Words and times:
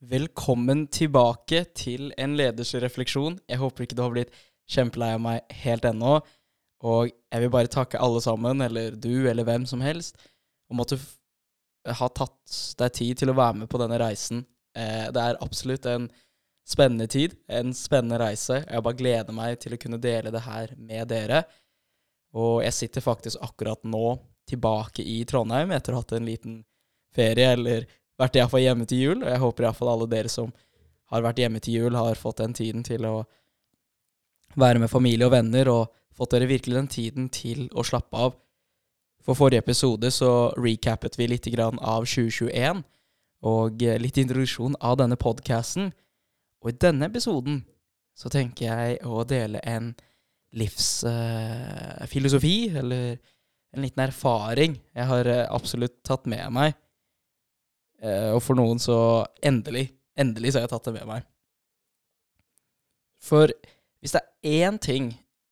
Velkommen 0.00 0.86
tilbake 0.88 1.58
til 1.76 2.06
en 2.16 2.32
ledersrefleksjon. 2.38 3.34
Jeg 3.44 3.60
håper 3.60 3.84
ikke 3.84 3.96
du 3.98 4.00
har 4.00 4.14
blitt 4.14 4.38
kjempelei 4.72 5.10
av 5.12 5.20
meg 5.20 5.52
helt 5.60 5.84
ennå. 5.84 6.14
Og 6.88 7.10
jeg 7.10 7.42
vil 7.42 7.52
bare 7.52 7.68
takke 7.68 8.00
alle 8.00 8.22
sammen, 8.24 8.64
eller 8.64 8.96
du, 8.96 9.28
eller 9.28 9.44
hvem 9.44 9.66
som 9.68 9.84
helst, 9.84 10.16
om 10.72 10.80
at 10.80 10.94
du 10.94 10.96
har 11.84 12.14
tatt 12.16 12.56
deg 12.80 12.96
tid 12.96 13.20
til 13.20 13.34
å 13.34 13.36
være 13.36 13.60
med 13.60 13.68
på 13.68 13.82
denne 13.82 14.00
reisen. 14.00 14.40
Eh, 14.72 15.12
det 15.12 15.20
er 15.20 15.42
absolutt 15.44 15.90
en 15.92 16.08
spennende 16.64 17.04
tid, 17.04 17.36
en 17.52 17.76
spennende 17.76 18.22
reise. 18.24 18.62
Jeg 18.64 18.86
bare 18.88 19.00
gleder 19.02 19.36
meg 19.36 19.60
til 19.60 19.76
å 19.76 19.82
kunne 19.84 20.00
dele 20.00 20.32
det 20.32 20.46
her 20.48 20.72
med 20.80 21.12
dere. 21.12 21.44
Og 22.40 22.62
jeg 22.64 22.78
sitter 22.78 23.04
faktisk 23.04 23.44
akkurat 23.44 23.84
nå 23.84 24.16
tilbake 24.48 25.04
i 25.04 25.20
Trondheim 25.28 25.76
etter 25.76 25.92
å 25.92 26.00
ha 26.00 26.06
hatt 26.06 26.16
en 26.16 26.32
liten 26.32 26.62
ferie, 27.12 27.52
eller 27.52 27.84
vært 28.20 28.36
iallfall 28.38 28.64
hjemme 28.64 28.86
til 28.88 29.04
jul. 29.04 29.22
Og 29.24 29.30
jeg 29.30 29.42
håper 29.44 29.66
iallfall 29.66 29.92
alle 29.94 30.10
dere 30.10 30.32
som 30.32 30.52
har 31.10 31.24
vært 31.24 31.40
hjemme 31.42 31.62
til 31.62 31.80
jul, 31.80 31.96
har 31.98 32.18
fått 32.18 32.42
den 32.42 32.54
tiden 32.54 32.84
til 32.86 33.06
å 33.08 33.16
være 34.60 34.82
med 34.82 34.90
familie 34.90 35.26
og 35.26 35.34
venner, 35.34 35.70
og 35.70 35.90
fått 36.16 36.34
dere 36.34 36.50
virkelig 36.50 36.76
den 36.76 36.90
tiden 36.90 37.28
til 37.34 37.68
å 37.74 37.84
slappe 37.86 38.16
av. 38.28 38.36
For 39.24 39.36
forrige 39.36 39.62
episode 39.64 40.10
så 40.14 40.52
recappet 40.56 41.18
vi 41.18 41.26
litt 41.28 41.48
av 41.60 42.06
2021, 42.06 42.82
og 43.40 43.80
litt 43.80 44.18
introduksjon 44.20 44.76
av 44.80 44.96
denne 45.00 45.16
podcasten. 45.16 45.92
Og 46.60 46.70
i 46.70 46.78
denne 46.80 47.06
episoden 47.08 47.64
så 48.16 48.28
tenker 48.32 48.66
jeg 48.68 48.98
å 49.08 49.24
dele 49.24 49.60
en 49.64 49.94
livsfilosofi, 50.60 52.56
uh, 52.68 52.78
eller 52.82 53.18
en 53.70 53.82
liten 53.84 54.02
erfaring 54.02 54.74
jeg 54.96 55.06
har 55.06 55.26
uh, 55.30 55.46
absolutt 55.54 56.04
tatt 56.04 56.26
med 56.28 56.52
meg. 56.52 56.74
Uh, 58.00 58.32
og 58.36 58.40
for 58.44 58.56
noen 58.56 58.80
så 58.80 58.96
endelig, 59.44 59.90
endelig 60.18 60.52
så 60.52 60.60
har 60.60 60.68
jeg 60.68 60.72
tatt 60.74 60.88
det 60.88 60.96
med 60.96 61.08
meg. 61.10 61.26
For 63.20 63.52
hvis 64.00 64.14
det 64.16 64.22
er 64.22 64.68
én 64.70 64.78
ting 64.80 65.10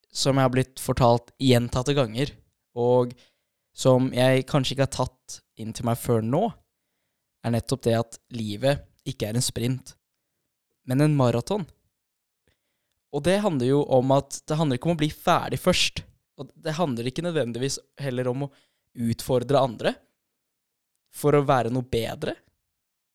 som 0.09 0.39
jeg 0.39 0.49
har 0.49 0.55
blitt 0.55 0.81
fortalt 0.81 1.35
gjentatte 1.43 1.93
ganger, 1.97 2.33
og 2.79 3.13
som 3.77 4.09
jeg 4.15 4.47
kanskje 4.49 4.75
ikke 4.75 4.87
har 4.87 4.97
tatt 4.97 5.41
inn 5.61 5.75
til 5.77 5.87
meg 5.87 6.01
før 6.01 6.25
nå, 6.25 6.47
er 7.45 7.55
nettopp 7.55 7.85
det 7.85 7.99
at 7.99 8.19
livet 8.35 8.87
ikke 9.09 9.29
er 9.29 9.39
en 9.39 9.45
sprint, 9.45 9.93
men 10.89 11.05
en 11.05 11.17
maraton. 11.17 11.67
Og 13.15 13.25
det 13.25 13.39
handler 13.45 13.71
jo 13.71 13.83
om 13.95 14.11
at 14.17 14.41
det 14.49 14.57
handler 14.59 14.79
ikke 14.79 14.91
om 14.91 14.97
å 14.97 15.01
bli 15.01 15.11
ferdig 15.13 15.61
først. 15.61 16.03
Og 16.39 16.51
det 16.55 16.77
handler 16.77 17.09
ikke 17.09 17.25
nødvendigvis 17.25 17.79
heller 18.01 18.29
om 18.31 18.47
å 18.47 18.53
utfordre 19.09 19.63
andre 19.63 19.95
for 21.15 21.35
å 21.35 21.45
være 21.47 21.73
noe 21.73 21.87
bedre, 21.89 22.35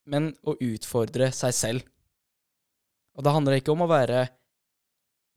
men 0.09 0.31
å 0.43 0.55
utfordre 0.59 1.29
seg 1.35 1.55
selv. 1.55 1.85
Og 3.13 3.25
det 3.25 3.33
handler 3.35 3.59
ikke 3.59 3.73
om 3.73 3.85
å 3.85 3.91
være 3.91 4.25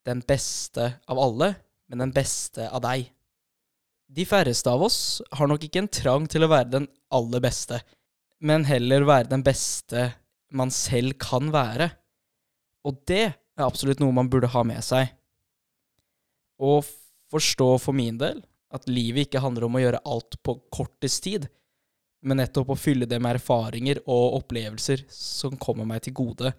den 0.07 0.23
beste 0.27 0.95
av 1.11 1.21
alle, 1.21 1.53
men 1.91 2.03
den 2.07 2.15
beste 2.15 2.69
av 2.71 2.83
deg. 2.85 3.11
De 4.07 4.27
færreste 4.27 4.71
av 4.71 4.85
oss 4.87 5.21
har 5.35 5.51
nok 5.51 5.67
ikke 5.67 5.83
en 5.83 5.91
trang 5.93 6.27
til 6.31 6.47
å 6.47 6.51
være 6.51 6.71
den 6.77 6.87
aller 7.15 7.43
beste, 7.43 7.81
men 8.39 8.67
heller 8.69 9.07
være 9.07 9.33
den 9.33 9.43
beste 9.47 10.11
man 10.55 10.71
selv 10.71 11.17
kan 11.23 11.51
være. 11.55 11.91
Og 12.87 13.03
det 13.11 13.25
er 13.27 13.67
absolutt 13.67 14.03
noe 14.03 14.15
man 14.15 14.31
burde 14.31 14.53
ha 14.53 14.63
med 14.67 14.85
seg. 14.87 15.11
Og 16.63 16.87
forstå 17.33 17.73
for 17.83 17.97
min 17.97 18.19
del 18.21 18.45
at 18.75 18.87
livet 18.91 19.27
ikke 19.27 19.43
handler 19.43 19.67
om 19.67 19.79
å 19.79 19.83
gjøre 19.83 20.05
alt 20.07 20.39
på 20.47 20.55
kortest 20.75 21.25
tid, 21.27 21.49
men 22.27 22.41
nettopp 22.41 22.73
å 22.75 22.79
fylle 22.79 23.07
det 23.09 23.19
med 23.23 23.39
erfaringer 23.39 24.01
og 24.05 24.41
opplevelser 24.41 25.05
som 25.13 25.55
kommer 25.63 25.87
meg 25.89 26.03
til 26.07 26.17
gode. 26.19 26.53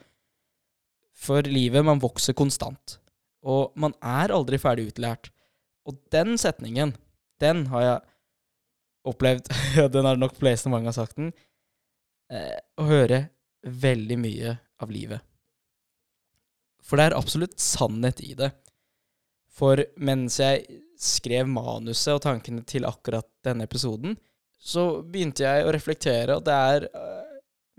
For 1.18 1.44
livet, 1.44 1.84
man 1.86 2.02
vokser 2.02 2.38
konstant, 2.38 3.00
og 3.44 3.73
man 3.80 3.95
er 4.06 4.34
aldri 4.36 4.60
ferdig 4.62 4.92
utlært. 4.94 5.32
Og 5.88 5.98
den 6.14 6.38
setningen, 6.40 6.94
den 7.42 7.66
har 7.72 7.83
jeg 7.83 8.06
opplevd, 9.08 9.50
den 9.95 10.08
har 10.08 10.20
nok 10.20 10.38
fleste 10.39 10.72
mange 10.72 10.92
har 10.92 10.98
sagt 10.98 11.17
den, 11.20 11.33
eh, 12.32 12.60
å 12.80 12.88
høre 12.88 13.26
veldig 13.67 14.20
mye 14.22 14.56
av 14.83 14.94
livet. 14.94 15.23
For 16.88 17.00
det 17.00 17.10
er 17.10 17.17
absolutt 17.17 17.60
sannhet 17.60 18.22
i 18.23 18.32
det. 18.39 18.54
For 19.58 19.82
mens 20.00 20.38
jeg 20.39 20.82
skrev 21.02 21.50
manuset 21.50 22.14
og 22.14 22.23
tankene 22.23 22.64
til 22.67 22.88
akkurat 22.88 23.27
denne 23.45 23.66
episoden, 23.67 24.16
så 24.58 25.02
begynte 25.06 25.45
jeg 25.45 25.66
å 25.66 25.73
reflektere 25.73 26.38
at 26.38 26.45
det 26.48 26.56
er 26.72 26.88
uh, 26.94 27.38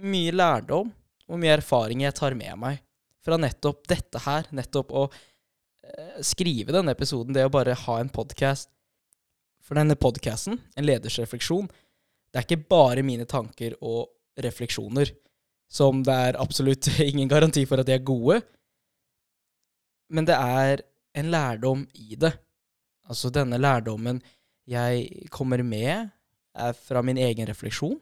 mye 0.08 0.34
lærdom 0.34 0.92
og 1.28 1.40
mye 1.40 1.56
erfaring 1.58 2.04
jeg 2.04 2.16
tar 2.16 2.36
med 2.38 2.54
meg 2.60 2.82
fra 3.24 3.38
nettopp 3.40 3.82
dette 3.90 4.22
her. 4.24 4.48
Nettopp 4.54 4.94
å 4.94 5.06
uh, 5.08 6.18
skrive 6.24 6.74
denne 6.74 6.94
episoden, 6.94 7.34
det 7.36 7.46
å 7.48 7.52
bare 7.52 7.76
ha 7.86 7.98
en 8.00 8.12
podkast. 8.12 8.70
For 9.64 9.76
denne 9.76 9.98
podkasten, 10.00 10.56
en 10.78 10.86
ledersrefleksjon, 10.86 11.66
det 12.32 12.40
er 12.40 12.46
ikke 12.46 12.68
bare 12.70 13.04
mine 13.04 13.26
tanker 13.28 13.74
og 13.84 14.08
refleksjoner, 14.40 15.10
som 15.68 16.00
det 16.06 16.14
er 16.28 16.38
absolutt 16.40 16.88
ingen 17.10 17.28
garanti 17.28 17.66
for 17.68 17.82
at 17.82 17.88
de 17.88 17.98
er 17.98 18.06
gode, 18.06 18.40
men 20.08 20.24
det 20.24 20.36
er 20.38 20.80
en 21.18 21.30
lærdom 21.32 21.82
i 22.00 22.16
det. 22.16 22.32
Altså 23.08 23.28
denne 23.32 23.58
lærdommen 23.60 24.22
jeg 24.68 25.28
kommer 25.32 25.62
med, 25.64 26.08
er 26.60 26.76
fra 26.76 27.02
min 27.04 27.20
egen 27.20 27.48
refleksjon. 27.48 27.98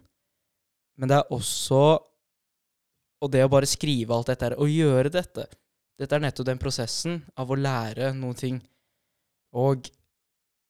Men 0.97 1.11
det 1.11 1.21
er 1.21 1.33
også 1.35 1.81
Og 3.25 3.31
det 3.33 3.43
å 3.47 3.49
bare 3.49 3.69
skrive 3.69 4.13
alt 4.13 4.29
dette 4.29 4.45
her, 4.45 4.55
og 4.61 4.69
gjøre 4.69 5.09
dette 5.13 5.47
Dette 5.97 6.17
er 6.17 6.21
nettopp 6.21 6.47
den 6.51 6.61
prosessen 6.61 7.23
av 7.41 7.49
å 7.49 7.57
lære 7.57 8.11
noen 8.13 8.37
ting. 8.37 8.59
Og 9.57 9.89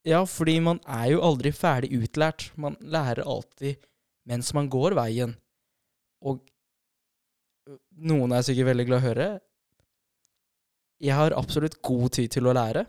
ja, 0.07 0.21
fordi 0.23 0.61
man 0.63 0.79
er 0.87 1.09
jo 1.11 1.25
aldri 1.27 1.51
ferdig 1.51 1.91
utlært. 1.99 2.53
Man 2.55 2.77
lærer 2.79 3.27
alltid 3.27 3.83
mens 4.31 4.53
man 4.55 4.71
går 4.71 4.95
veien. 4.95 5.35
Og 6.23 6.39
noen 8.07 8.37
er 8.37 8.47
sikkert 8.47 8.71
veldig 8.71 8.87
glad 8.87 9.03
å 9.03 9.07
høre 9.09 9.29
jeg 11.03 11.17
har 11.17 11.35
absolutt 11.37 11.81
god 11.85 12.15
tid 12.17 12.33
til 12.33 12.49
å 12.49 12.55
lære, 12.57 12.87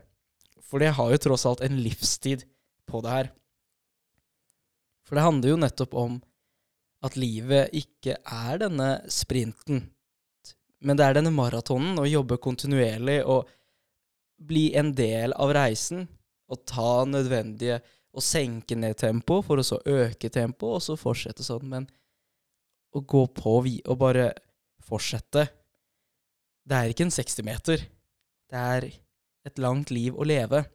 for 0.63 0.84
jeg 0.84 0.96
har 0.96 1.12
jo 1.12 1.19
tross 1.24 1.46
alt 1.47 1.63
en 1.66 1.80
livstid 1.84 2.46
på 2.88 3.02
det 3.03 3.13
her. 3.13 3.30
For 5.07 5.16
det 5.16 5.23
handler 5.23 5.53
jo 5.53 5.59
nettopp 5.62 5.94
om 5.97 6.18
at 7.07 7.16
livet 7.16 7.72
ikke 7.78 8.18
er 8.19 8.59
denne 8.59 8.90
sprinten, 9.13 9.85
men 10.84 10.97
det 11.00 11.06
er 11.06 11.18
denne 11.18 11.31
maratonen, 11.34 11.95
å 11.97 12.06
jobbe 12.06 12.38
kontinuerlig 12.41 13.22
og 13.25 13.47
bli 14.38 14.69
en 14.78 14.91
del 14.97 15.34
av 15.34 15.53
reisen 15.56 16.03
og 16.51 16.66
ta 16.69 17.06
nødvendige 17.07 17.79
og 18.18 18.23
senke 18.25 18.78
ned 18.78 18.97
tempo 19.00 19.40
for 19.45 19.62
å 19.62 19.66
så 19.66 19.79
øke 19.85 20.29
tempo, 20.34 20.75
og 20.78 20.84
så 20.84 20.97
fortsette 20.97 21.45
sånn. 21.45 21.68
Men 21.69 21.88
å 22.94 23.01
gå 23.01 23.24
på 23.35 23.59
og 23.62 23.97
bare 24.00 24.31
fortsette 24.88 25.47
Det 26.68 26.75
er 26.75 26.91
ikke 26.91 27.06
en 27.06 27.13
60-meter. 27.16 27.84
Det 28.51 28.59
er 28.59 28.88
et 29.47 29.59
langt 29.62 29.91
liv 29.91 30.16
å 30.16 30.25
leve. 30.28 30.66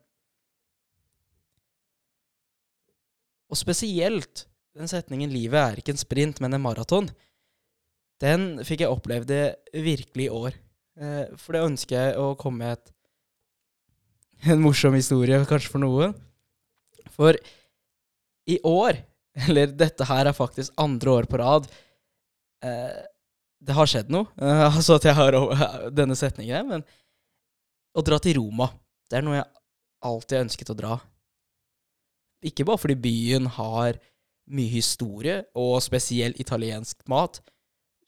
Og 3.52 3.60
spesielt 3.60 4.46
den 4.72 4.88
setningen 4.88 5.28
'livet 5.28 5.60
er 5.60 5.80
ikke 5.80 5.92
en 5.92 6.00
sprint, 6.00 6.40
men 6.40 6.54
en 6.56 6.64
maraton', 6.64 7.10
den 8.22 8.62
fikk 8.64 8.84
jeg 8.84 8.92
opplevd 8.92 9.32
virkelig 9.74 10.28
i 10.28 10.32
år. 10.32 10.56
Eh, 10.96 11.24
for 11.36 11.52
det 11.52 11.64
ønsker 11.66 11.96
jeg 11.96 12.16
å 12.20 12.32
komme 12.38 12.64
med 12.64 12.92
en 14.48 14.62
morsom 14.62 14.94
historie, 14.96 15.42
kanskje 15.48 15.72
for 15.72 15.82
noen. 15.82 16.14
For 17.12 17.36
i 18.48 18.58
år, 18.64 19.02
eller 19.46 19.74
dette 19.76 20.06
her 20.08 20.30
er 20.30 20.36
faktisk 20.36 20.72
andre 20.80 21.18
år 21.18 21.28
på 21.28 21.40
rad, 21.42 21.68
eh, 22.64 23.00
det 23.62 23.76
har 23.76 23.90
skjedd 23.90 24.10
noe. 24.10 24.30
altså 24.70 24.96
at 24.96 25.08
jeg 25.10 25.18
har 25.18 25.36
denne 26.00 26.16
setningen, 26.18 26.72
men 26.72 26.86
å 27.92 28.04
dra 28.06 28.16
til 28.22 28.38
Roma. 28.40 28.70
Det 29.10 29.20
er 29.20 29.26
noe 29.26 29.42
jeg 29.42 29.50
alltid 30.08 30.38
har 30.38 30.46
ønsket 30.46 30.72
å 30.72 30.78
dra. 30.78 31.00
Ikke 32.42 32.66
bare 32.66 32.80
fordi 32.82 32.98
byen 32.98 33.46
har 33.58 33.98
mye 34.52 34.72
historie, 34.72 35.42
og 35.54 35.78
spesiell 35.84 36.34
italiensk 36.42 37.04
mat, 37.08 37.38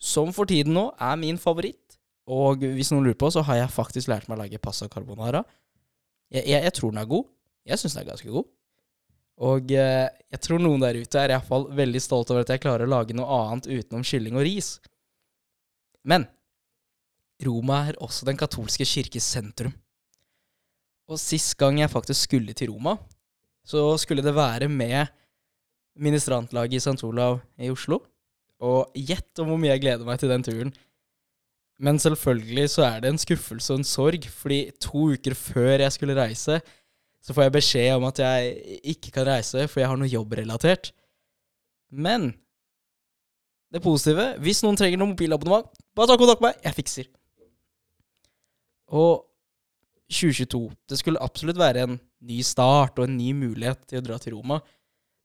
som 0.01 0.33
for 0.35 0.51
tiden 0.51 0.75
nå 0.77 0.89
er 1.01 1.21
min 1.21 1.39
favoritt. 1.41 1.99
Og 2.27 2.65
hvis 2.65 2.91
noen 2.93 3.07
lurer 3.07 3.21
på, 3.21 3.31
så 3.31 3.45
har 3.47 3.63
jeg 3.63 3.73
faktisk 3.73 4.11
lært 4.11 4.27
meg 4.29 4.39
å 4.39 4.43
lage 4.43 4.61
pasta 4.63 4.89
carbonara. 4.91 5.45
Jeg, 6.33 6.47
jeg, 6.49 6.65
jeg 6.67 6.75
tror 6.77 6.93
den 6.93 7.03
er 7.03 7.09
god. 7.09 7.29
Jeg 7.69 7.81
syns 7.81 7.97
den 7.97 8.03
er 8.03 8.11
ganske 8.11 8.33
god. 8.33 8.49
Og 9.45 9.73
eh, 9.75 10.09
jeg 10.31 10.43
tror 10.47 10.63
noen 10.63 10.83
der 10.83 10.99
ute 11.01 11.21
er 11.21 11.35
iallfall 11.35 11.67
veldig 11.75 12.03
stolt 12.03 12.31
over 12.31 12.45
at 12.45 12.53
jeg 12.55 12.63
klarer 12.63 12.87
å 12.87 12.93
lage 12.93 13.17
noe 13.17 13.39
annet 13.41 13.69
utenom 13.71 14.05
kylling 14.07 14.39
og 14.39 14.47
ris. 14.47 14.77
Men 16.07 16.27
Roma 17.45 17.81
er 17.89 17.99
også 18.05 18.29
den 18.29 18.39
katolske 18.39 18.87
kirkes 18.87 19.27
sentrum. 19.37 19.75
Og 21.11 21.21
sist 21.21 21.57
gang 21.61 21.81
jeg 21.81 21.93
faktisk 21.93 22.29
skulle 22.29 22.55
til 22.57 22.73
Roma, 22.73 22.97
så 23.65 23.85
skulle 24.01 24.25
det 24.25 24.35
være 24.37 24.69
med 24.69 25.07
ministrantlaget 25.97 26.79
i 26.79 26.83
St. 26.83 27.05
Olav 27.07 27.41
i 27.59 27.71
Oslo. 27.73 28.01
Og 28.65 28.93
gjett 28.95 29.41
om 29.41 29.51
hvor 29.51 29.61
mye 29.61 29.73
jeg 29.75 29.85
gleder 29.85 30.07
meg 30.07 30.21
til 30.21 30.31
den 30.31 30.45
turen. 30.47 30.75
Men 31.83 31.99
selvfølgelig 31.99 32.69
så 32.71 32.85
er 32.87 33.03
det 33.03 33.11
en 33.11 33.19
skuffelse 33.19 33.73
og 33.73 33.81
en 33.81 33.89
sorg, 33.89 34.29
fordi 34.31 34.71
to 34.81 35.09
uker 35.17 35.35
før 35.35 35.83
jeg 35.83 35.93
skulle 35.93 36.17
reise, 36.17 36.61
så 37.25 37.35
får 37.35 37.47
jeg 37.47 37.55
beskjed 37.57 37.97
om 37.97 38.07
at 38.07 38.21
jeg 38.21 38.81
ikke 38.95 39.11
kan 39.11 39.27
reise, 39.27 39.67
for 39.69 39.81
jeg 39.81 39.89
har 39.91 39.99
noe 39.99 40.11
jobbrelatert. 40.11 40.93
Men 41.91 42.35
det 43.75 43.83
positive 43.83 44.37
Hvis 44.39 44.63
noen 44.63 44.77
trenger 44.79 45.01
noe 45.01 45.11
mobilabonnement, 45.11 45.67
bare 45.97 46.07
ta 46.07 46.19
kontakt 46.19 46.43
med 46.43 46.53
meg. 46.53 46.61
Jeg 46.63 46.77
fikser. 46.77 47.09
Og 48.95 49.25
2022 50.13 50.73
Det 50.89 50.99
skulle 51.01 51.23
absolutt 51.25 51.59
være 51.59 51.87
en 51.87 51.95
ny 52.25 52.41
start 52.45 52.99
og 52.99 53.07
en 53.09 53.17
ny 53.17 53.33
mulighet 53.37 53.87
til 53.89 54.01
å 54.01 54.05
dra 54.05 54.19
til 54.21 54.37
Roma. 54.37 54.61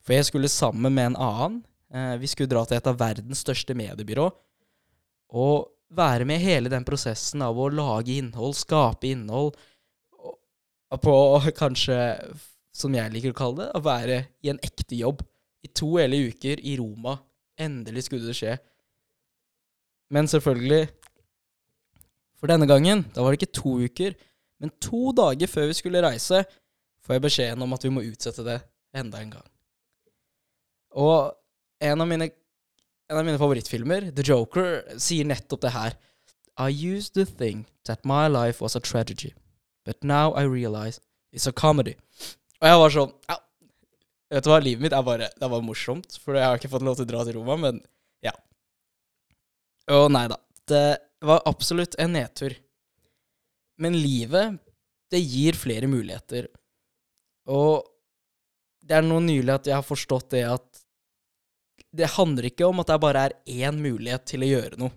For 0.03 0.15
jeg 0.15 0.29
skulle 0.29 0.51
sammen 0.51 0.93
med 0.95 1.11
en 1.11 1.19
annen. 1.19 1.57
Eh, 1.93 2.15
vi 2.21 2.29
skulle 2.31 2.51
dra 2.51 2.63
til 2.65 2.79
et 2.79 2.87
av 2.89 2.99
verdens 2.99 3.43
største 3.43 3.75
mediebyrå. 3.77 4.29
Og 5.39 5.69
være 5.89 6.25
med 6.27 6.41
i 6.41 6.51
hele 6.51 6.71
den 6.71 6.85
prosessen 6.87 7.41
av 7.45 7.57
å 7.57 7.69
lage 7.73 8.15
innhold, 8.19 8.55
skape 8.57 9.09
innhold. 9.09 9.57
På 11.03 11.15
kanskje, 11.57 11.97
som 12.73 12.95
jeg 12.95 13.13
liker 13.13 13.33
å 13.33 13.37
kalle 13.37 13.65
det, 13.65 13.69
å 13.77 13.83
være 13.85 14.21
i 14.45 14.53
en 14.53 14.61
ekte 14.65 14.97
jobb. 14.97 15.23
I 15.65 15.71
to 15.75 15.95
hele 15.97 16.21
uker 16.31 16.61
i 16.63 16.77
Roma. 16.79 17.17
Endelig 17.59 18.07
skulle 18.07 18.29
det 18.29 18.37
skje. 18.37 18.55
Men 20.09 20.29
selvfølgelig 20.29 20.87
For 22.39 22.47
denne 22.47 22.69
gangen, 22.69 23.01
da 23.11 23.19
var 23.19 23.33
det 23.35 23.41
ikke 23.41 23.57
to 23.57 23.71
uker, 23.83 24.13
men 24.59 24.73
to 24.83 25.13
dager 25.15 25.49
før 25.49 25.69
vi 25.69 25.77
skulle 25.77 26.03
reise, 26.03 26.43
får 27.05 27.15
jeg 27.15 27.25
beskjeden 27.25 27.63
om 27.65 27.73
at 27.75 27.85
vi 27.85 27.93
må 27.93 28.03
utsette 28.05 28.43
det 28.45 28.59
enda 28.97 29.21
en 29.21 29.33
gang. 29.37 29.47
Og 30.99 31.31
en 31.85 32.03
av 32.03 32.09
mine, 32.09 32.29
en 33.09 33.19
av 33.19 33.25
mine 33.25 33.39
favorittfilmer, 33.39 34.09
The 34.15 34.25
Joker, 34.25 34.81
sier 34.99 35.27
nettopp 35.27 35.63
det 35.65 35.73
her. 35.75 35.95
I 36.59 36.69
used 36.69 37.13
to 37.15 37.23
think 37.23 37.69
that 37.85 38.03
my 38.03 38.27
life 38.27 38.59
was 38.61 38.75
a 38.75 38.81
tragedy, 38.83 39.33
but 39.85 40.03
now 40.03 40.33
I 40.33 40.43
realize 40.43 40.99
it's 41.31 41.47
a 41.47 41.53
comedy. 41.55 41.95
Og 42.59 42.67
jeg 42.67 42.79
var 42.81 42.91
sånn 42.91 43.13
ja, 43.29 43.37
Vet 44.29 44.45
du 44.45 44.51
hva, 44.51 44.59
livet 44.61 44.83
mitt 44.83 44.93
er 44.93 45.05
bare 45.05 45.29
Det 45.31 45.47
bare 45.47 45.65
morsomt, 45.65 46.19
for 46.21 46.37
jeg 46.37 46.45
har 46.45 46.59
ikke 46.59 46.69
fått 46.69 46.83
lov 46.85 46.99
til 46.99 47.07
å 47.07 47.09
dra 47.09 47.23
til 47.25 47.39
Roma, 47.39 47.55
men 47.57 47.79
ja. 48.25 48.33
Å 49.89 50.03
nei 50.11 50.27
da. 50.29 50.37
Det 50.69 50.83
var 51.25 51.41
absolutt 51.49 51.95
en 51.97 52.13
nedtur. 52.13 52.53
Men 53.79 53.95
livet, 53.95 54.59
det 55.09 55.21
gir 55.23 55.57
flere 55.57 55.87
muligheter. 55.89 56.49
Og 57.49 57.85
det 58.85 58.97
er 58.97 59.05
nå 59.05 59.19
nylig 59.23 59.53
at 59.53 59.69
jeg 59.69 59.77
har 59.77 59.85
forstått 59.85 60.31
det 60.35 60.45
at 60.49 60.83
det 61.95 62.11
handler 62.17 62.49
ikke 62.49 62.67
om 62.69 62.81
at 62.81 62.89
det 62.91 62.99
bare 63.01 63.27
er 63.27 63.37
én 63.69 63.79
mulighet 63.81 64.27
til 64.29 64.45
å 64.45 64.49
gjøre 64.49 64.79
noe. 64.81 64.93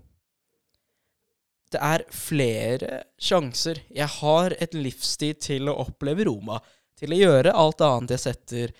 Det 1.72 1.80
er 1.80 2.04
flere 2.12 2.98
sjanser. 3.16 3.80
Jeg 3.88 4.08
har 4.18 4.52
et 4.60 4.74
livstid 4.76 5.40
til 5.40 5.70
å 5.72 5.78
oppleve 5.86 6.26
Roma, 6.28 6.58
til 6.98 7.14
å 7.14 7.20
gjøre 7.22 7.54
alt 7.56 7.80
annet 7.86 8.12
jeg 8.12 8.24
setter 8.26 8.74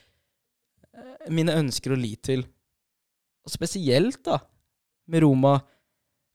mine 1.32 1.54
ønsker 1.56 1.94
og 1.94 2.02
lit 2.02 2.20
til. 2.28 2.44
Og 3.42 3.54
spesielt, 3.54 4.20
da, 4.26 4.38
med 5.08 5.24
Roma, 5.24 5.56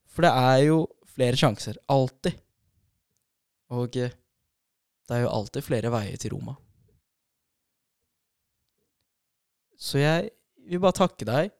for 0.09 0.25
det 0.25 0.33
er 0.33 0.63
jo 0.65 0.79
flere 1.13 1.39
sjanser. 1.39 1.77
Alltid. 1.93 2.39
Og 3.75 3.97
eh, 3.99 4.15
det 5.07 5.15
er 5.15 5.23
jo 5.23 5.33
alltid 5.33 5.65
flere 5.65 5.91
veier 5.91 6.19
til 6.19 6.35
Roma. 6.35 6.55
Så 9.77 10.01
jeg 10.01 10.31
vil 10.67 10.81
bare 10.83 10.97
takke 10.97 11.27
deg. 11.27 11.53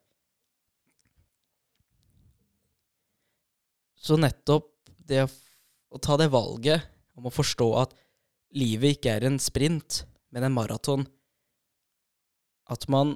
Så 3.97 4.17
nettopp 4.19 4.73
det 5.07 5.23
å 5.27 5.99
ta 6.03 6.17
det 6.19 6.29
valget 6.33 6.87
om 7.17 7.27
å 7.27 7.33
forstå 7.33 7.67
at 7.81 7.95
livet 8.57 8.97
ikke 8.97 9.15
er 9.17 9.27
en 9.27 9.39
sprint, 9.41 10.03
men 10.31 10.47
en 10.47 10.55
maraton, 10.55 11.05
at 12.67 12.83
man 12.91 13.15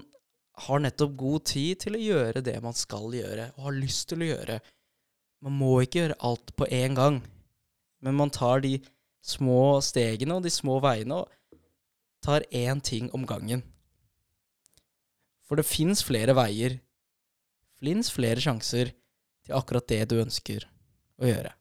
har 0.68 0.82
nettopp 0.84 1.14
god 1.20 1.46
tid 1.52 1.82
til 1.84 1.98
å 1.98 2.02
gjøre 2.02 2.44
det 2.46 2.58
man 2.64 2.76
skal 2.78 3.12
gjøre, 3.16 3.52
og 3.56 3.68
har 3.68 3.78
lyst 3.78 4.10
til 4.12 4.24
å 4.24 4.30
gjøre. 4.32 4.60
Man 5.44 5.58
må 5.60 5.74
ikke 5.84 6.04
gjøre 6.04 6.20
alt 6.28 6.54
på 6.56 6.68
én 6.72 6.96
gang, 6.98 7.22
men 8.02 8.18
man 8.18 8.34
tar 8.34 8.64
de 8.66 8.78
små 9.22 9.80
stegene 9.86 10.38
og 10.38 10.46
de 10.46 10.52
små 10.54 10.80
veiene 10.84 11.22
og 11.22 11.58
tar 12.26 12.46
én 12.54 12.82
ting 12.82 13.10
om 13.16 13.26
gangen. 13.30 13.64
For 15.46 15.60
det 15.60 15.68
fins 15.68 16.04
flere 16.06 16.36
veier, 16.38 16.80
fins 17.82 18.12
flere 18.14 18.42
sjanser 18.42 18.94
til 19.46 19.58
akkurat 19.58 19.88
det 19.90 20.04
du 20.12 20.20
ønsker 20.22 20.66
å 21.22 21.30
gjøre. 21.30 21.52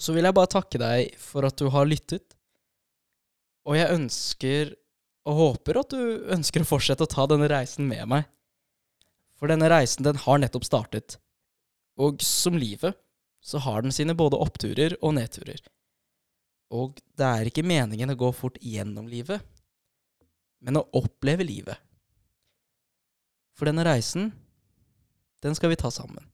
Så 0.00 0.14
vil 0.14 0.26
jeg 0.26 0.36
bare 0.36 0.50
takke 0.50 0.80
deg 0.80 1.18
for 1.22 1.46
at 1.46 1.58
du 1.60 1.68
har 1.70 1.86
lyttet, 1.86 2.34
og 3.64 3.78
jeg 3.78 3.94
ønsker 3.94 4.74
og 5.24 5.38
håper 5.38 5.80
at 5.80 5.94
du 5.94 6.32
ønsker 6.34 6.64
å 6.64 6.68
fortsette 6.68 7.06
å 7.06 7.10
ta 7.10 7.24
denne 7.30 7.48
reisen 7.48 7.86
med 7.88 8.04
meg. 8.10 8.26
For 9.40 9.50
denne 9.50 9.70
reisen, 9.72 10.04
den 10.04 10.20
har 10.20 10.40
nettopp 10.40 10.66
startet. 10.66 11.16
Og 12.00 12.20
som 12.24 12.58
livet, 12.58 12.96
så 13.44 13.58
har 13.58 13.82
den 13.82 13.92
sine 13.92 14.14
både 14.16 14.40
oppturer 14.40 14.96
og 15.04 15.18
nedturer. 15.18 15.60
Og 16.72 16.96
det 17.18 17.26
er 17.28 17.50
ikke 17.50 17.66
meningen 17.66 18.14
å 18.14 18.16
gå 18.18 18.30
fort 18.32 18.56
gjennom 18.64 19.04
livet, 19.10 19.44
men 20.64 20.80
å 20.80 20.86
oppleve 20.96 21.44
livet. 21.44 21.76
For 23.54 23.68
denne 23.68 23.84
reisen, 23.84 24.32
den 25.44 25.54
skal 25.54 25.74
vi 25.74 25.78
ta 25.78 25.92
sammen. 25.92 26.24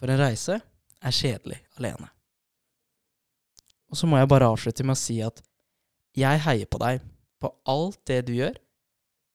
For 0.00 0.08
en 0.08 0.18
reise 0.18 0.56
er 1.04 1.14
kjedelig 1.14 1.60
alene. 1.76 2.08
Og 3.92 4.00
så 4.00 4.08
må 4.08 4.16
jeg 4.18 4.30
bare 4.32 4.48
avslutte 4.48 4.86
med 4.86 4.96
å 4.96 5.02
si 5.04 5.20
at 5.22 5.44
jeg 6.16 6.40
heier 6.46 6.70
på 6.70 6.80
deg 6.80 7.04
på 7.42 7.52
alt 7.68 8.00
det 8.08 8.22
du 8.30 8.32
gjør, 8.38 8.56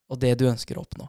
og 0.10 0.20
det 0.26 0.34
du 0.42 0.48
ønsker 0.50 0.80
å 0.80 0.84
oppnå. 0.88 1.06